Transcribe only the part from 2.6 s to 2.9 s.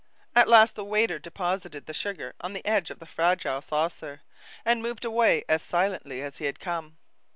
edge